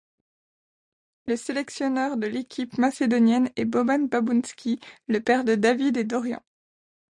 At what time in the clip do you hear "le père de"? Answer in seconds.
5.07-5.53